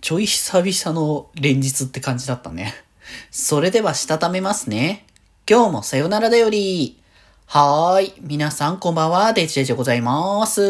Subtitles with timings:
[0.00, 2.74] ちょい久々の連日って感じだったね。
[3.30, 5.04] それではしたためますね。
[5.48, 6.98] 今日もさよならだより。
[7.44, 8.12] はーい。
[8.20, 9.34] 皆さんこんばんは。
[9.34, 10.62] デジデジでございます。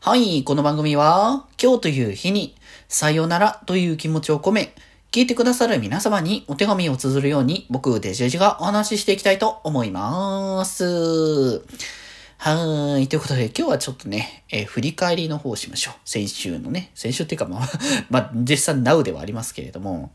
[0.00, 0.44] はい。
[0.44, 2.54] この番組は、今日という日に、
[2.88, 4.74] さよならという気持ちを込め、
[5.12, 11.62] 聞いてくださる皆様にお手紙を綴るように、僕、デジデジがお話ししていきたいと思います。
[12.44, 13.06] はい。
[13.06, 15.94] ということで、今日はちょっとね、えー振り返りの方をしましょう。
[16.04, 16.90] 先週のね。
[16.92, 17.68] 先週っていうか、まあ、
[18.10, 20.10] まあ、実際 Now ではありますけれども。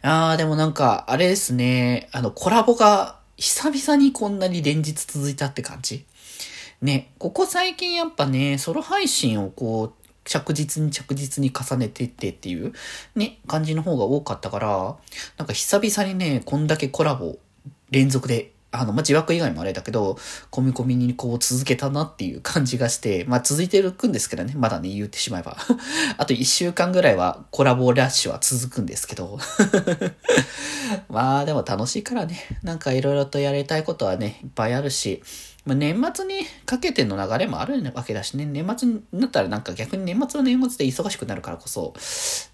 [0.00, 2.08] あー、でもなんか、あれですね。
[2.12, 6.06] あの、コラボが、久々にこんなに連日続いたって感じ。
[6.80, 12.72] ね、ここ最近やっぱね、ソロ配信をこう、着実に着実に重ねてってっていう、
[13.14, 14.96] ね、感じの方が多かったから、
[15.36, 17.36] なんか久々にね、こんだけコラボ
[17.90, 20.18] 連続で、あの、まあ、自枠以外もあれだけど、
[20.50, 25.56] 込み込みにこう続けたなっていう感じがして、まあ、続いてるくんですけどね、まだね、言ってしまえば。
[26.18, 29.38] あと1週間ぐらいはコラボラッシュは続くんですけど。
[31.08, 35.22] まあ、でも楽しいからね、なんかいろいろとやりたいことはね、いっぱいあるし、
[35.64, 41.94] まあ、年末にかけての流れもあるわけだしね、年末になったらなんか逆に年末は年末で忙しくなるからこそ、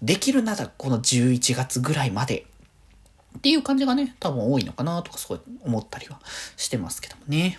[0.01, 2.45] できるならこの11月ぐらいまで
[3.37, 6.19] っていう感じがね、多分多いのかなとかすごい思ったりは
[6.57, 7.57] してますけどもね。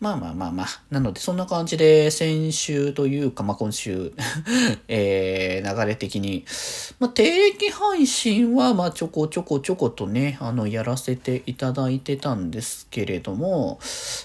[0.00, 0.66] まあまあまあまあ。
[0.90, 4.12] なのでそんな感じで先週というか、まあ今週、
[4.88, 6.44] えー、流れ的に、
[6.98, 13.78] まあ定期配信はまあちょこちょこちょことね、あの、やらせていただいてたんですけれども、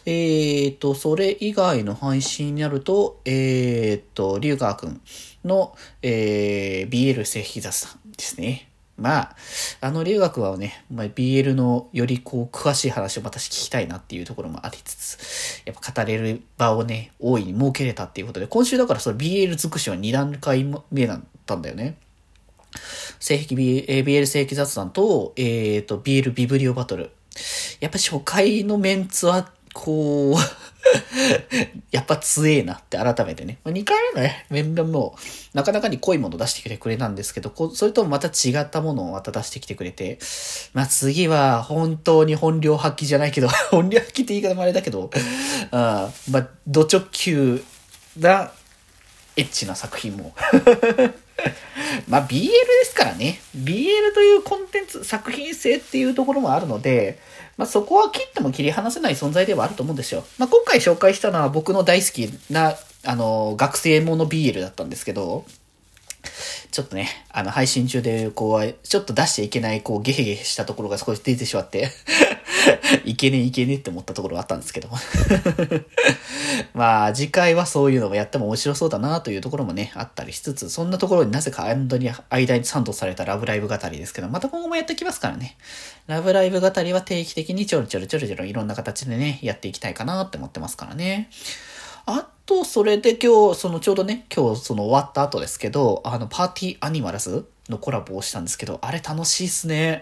[0.05, 5.01] えーと、それ以外の配信になると、えーと、龍川くん
[5.45, 8.69] の、えー、BL 正規雑談ですね。
[8.99, 9.35] まあ、
[9.81, 21.97] あの留学はね、まあ、BL のよりこう詳しい話を私聞きたいなっていうところもありつつ、やっぱ語れる場をね、大いに設けれたっていうことで、今週だからその BL 尽くしは2段階目だったんだよね。
[23.19, 27.11] 正規 BL 正規雑談と、えっ、と、BL ビブリオバトル。
[27.79, 30.35] やっぱ初回のメンツは、こう、
[31.91, 33.59] やっぱ強えなって改めてね。
[33.63, 35.15] まあ2回目のね、面々も、
[35.53, 40.19] なかなかに濃いもの出してきてくれたんですけど、こそれともまた違ったものをまた出してきてくれて、
[40.73, 45.09] まあ次は本当に本領発揮じゃないけど、 本領発揮って言い方もあれだけど、
[45.71, 47.63] あまあ、土直球
[48.17, 48.51] な
[49.39, 50.33] エッチな作品も。
[52.07, 52.51] まあ BL で
[52.83, 53.39] すからね。
[53.57, 57.19] BL というコンテンツ、作品性っていうところもあるので、
[57.57, 60.25] まあそこは切っても切り離せない存在ではあると思うんですよ。
[60.37, 65.45] まあ今回紹介したのは僕の大好きな、あの、学生もの BL だったんですけど、
[66.71, 71.89] ちょっとね、あの、配信中で、こう、ちょっと出しちゃいけない、こう、ゲヘゲヘしたところが少し出てしまって、
[73.05, 74.89] いけねえいけねえって思ったところがあったんですけど。
[76.73, 85.57] まあ、次回はそういうのをやっても面白そうだなというところもね、あったりしつつ、そんなところになぜか間に、間にサンドされたラブライブ語りですけど、また今後もやってきますからね。
[86.07, 91.29] ラブライブ語りは定期的にちょろちょろちょろちょろいろんな形でね、やっていきたいかなって思ってますからね。
[92.05, 100.01] あと、それで今日、そのちょうどね、今日その終わった後ですけど、あの、パーティーアニマルズのコラボをしたんですけど、あれ楽しいっすね。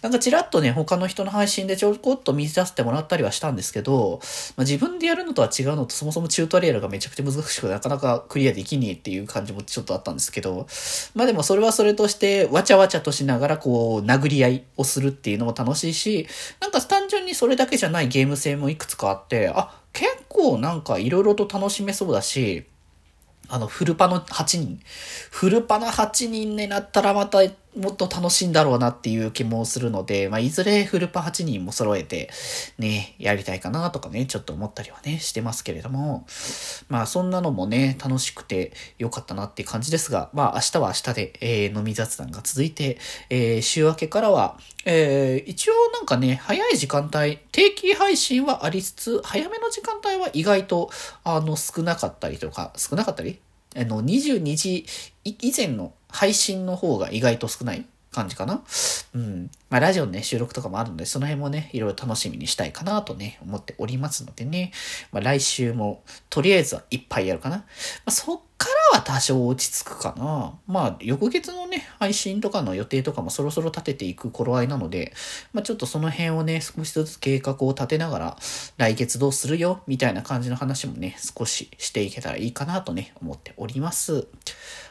[0.00, 4.20] なんかちらっとね、他の人の配信でちょこっと見させてもらったりはしたんですけど、
[4.56, 10.68] まあ、自分でやるのとは違うのと、そもそもチュートリアルがめちゃくちゃ難しくなかなかクリアできねえっていう感じもちょっとあったんですけど、
[11.16, 16.28] まあでもそれはそれとして、わちゃわちゃとしながらこう、殴り合いをするっていうのも楽しいし、
[16.60, 22.64] なんか単純にそれだけじゃないゲーム性もいくつかあって、あ、結構なんか色々と楽しめそうだし、
[23.48, 24.80] あの、フルパの8人。
[25.30, 27.38] フルパの8人になったらまた
[27.78, 32.28] もっと楽しいんだろうなっていう気もするので、まあ、いずれフルパ8人も揃えて、
[32.78, 36.26] ね、やりたいかなとかね、ちょっと思ったりはね、してますけれども、
[36.88, 42.98] まあ、そんなのもね、楽しくてよかったなっていう感じですが、まあ、明日は明日で、えー飲み雑談が続いて、
[43.30, 50.90] えー週明けからは、えー一応なんかね、早い時間帯、定期配信はありつつ、早めの時間帯は意外と、
[51.24, 53.38] あの、少なかったりとか、少なかったり？
[53.76, 54.86] あの、22時
[55.24, 58.62] 以前の配信の方が意外と少ない感じかな。
[59.14, 59.50] うん。
[59.70, 64.72] まあ、ラジオのね、収録とかもあるので、その辺もね、いろいろ楽しみにしたいかなとね、思っておりますのでね。
[65.12, 67.58] まあ、来週も、とりあえずはいっぱいやるかな。
[67.58, 67.64] ま
[68.06, 68.40] あ、そっ
[68.92, 70.54] は多少落ち着くかな。
[70.66, 75.12] まあ、翌月のね、配信とかの予定とかもそろそろ立てていく頃合いなので、
[75.52, 78.36] まあ、ちょっとその辺をね、少しずつ計画を立てながら、
[78.76, 84.26] 来月どうするよ、みたいな感じの話もね、少ししていけたらいいかなとね、思っております。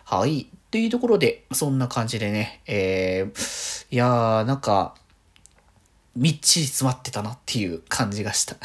[0.06, 0.48] はい。
[0.72, 4.96] というところで、そんな感じでね、えー、いやー、なんか、
[6.18, 8.56] みっちり詰まってたなっていう感じがした。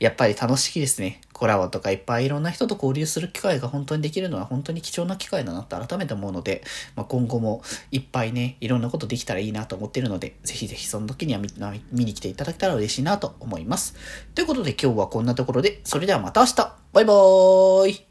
[0.00, 1.20] やっぱり楽しいですね。
[1.32, 6.62] コラボとかいっぱいいろんな人と交流する機会が本当にできるのは本当に貴重な機会だなって改めて思うので、
[6.96, 7.62] まあ、今後も
[7.92, 11.48] いっぱいね、いろんなことできたらいいなと思ってるので、ぜひぜひその時には見
[11.92, 13.94] 見に来ていただけたら嬉しいなと思います。
[14.34, 16.56] ということで今日はこんなところで、それではまた明日
[16.92, 18.07] バイバーイ